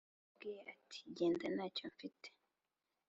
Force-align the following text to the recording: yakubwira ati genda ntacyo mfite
yakubwira 0.07 0.59
ati 0.75 0.97
genda 1.17 1.45
ntacyo 1.55 1.85
mfite 1.93 2.27